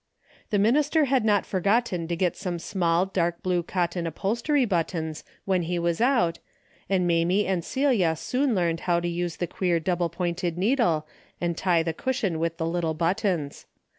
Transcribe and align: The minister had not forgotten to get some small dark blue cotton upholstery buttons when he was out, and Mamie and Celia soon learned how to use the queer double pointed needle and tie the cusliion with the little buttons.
The 0.49 0.57
minister 0.57 1.05
had 1.05 1.23
not 1.23 1.45
forgotten 1.45 2.07
to 2.07 2.15
get 2.15 2.35
some 2.35 2.57
small 2.57 3.05
dark 3.05 3.43
blue 3.43 3.61
cotton 3.61 4.07
upholstery 4.07 4.65
buttons 4.65 5.23
when 5.45 5.61
he 5.61 5.77
was 5.77 6.01
out, 6.01 6.39
and 6.89 7.05
Mamie 7.05 7.45
and 7.45 7.63
Celia 7.63 8.15
soon 8.15 8.55
learned 8.55 8.79
how 8.89 8.99
to 8.99 9.07
use 9.07 9.35
the 9.37 9.45
queer 9.45 9.79
double 9.79 10.09
pointed 10.09 10.57
needle 10.57 11.05
and 11.39 11.55
tie 11.55 11.83
the 11.83 11.93
cusliion 11.93 12.37
with 12.39 12.57
the 12.57 12.65
little 12.65 12.95
buttons. 12.95 13.67